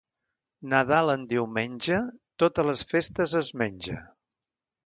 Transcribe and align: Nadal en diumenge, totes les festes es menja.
Nadal 0.71 1.11
en 1.15 1.27
diumenge, 1.33 1.99
totes 2.45 2.69
les 2.71 2.87
festes 2.95 3.37
es 3.43 3.55
menja. 3.63 4.01